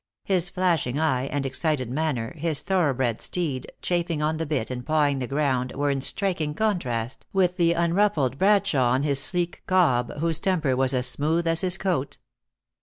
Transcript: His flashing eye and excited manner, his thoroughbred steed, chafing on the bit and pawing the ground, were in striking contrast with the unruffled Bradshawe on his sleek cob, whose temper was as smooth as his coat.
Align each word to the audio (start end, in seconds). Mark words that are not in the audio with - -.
His 0.23 0.49
flashing 0.49 0.97
eye 0.99 1.25
and 1.27 1.45
excited 1.45 1.91
manner, 1.91 2.33
his 2.35 2.63
thoroughbred 2.63 3.21
steed, 3.21 3.71
chafing 3.83 4.19
on 4.19 4.37
the 4.37 4.47
bit 4.47 4.71
and 4.71 4.83
pawing 4.83 5.19
the 5.19 5.27
ground, 5.27 5.73
were 5.75 5.91
in 5.91 6.01
striking 6.01 6.55
contrast 6.55 7.27
with 7.33 7.57
the 7.57 7.73
unruffled 7.73 8.39
Bradshawe 8.39 8.81
on 8.93 9.03
his 9.03 9.21
sleek 9.21 9.61
cob, 9.67 10.11
whose 10.17 10.39
temper 10.39 10.75
was 10.75 10.95
as 10.95 11.05
smooth 11.05 11.45
as 11.45 11.61
his 11.61 11.77
coat. 11.77 12.17